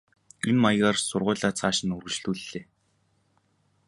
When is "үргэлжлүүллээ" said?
1.97-2.63